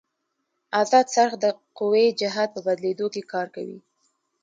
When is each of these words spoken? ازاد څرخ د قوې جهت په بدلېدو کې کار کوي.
ازاد 0.81 1.05
څرخ 1.15 1.33
د 1.43 1.45
قوې 1.77 2.05
جهت 2.19 2.49
په 2.53 2.59
بدلېدو 2.67 3.07
کې 3.13 3.21
کار 3.33 3.47
کوي. 3.55 3.79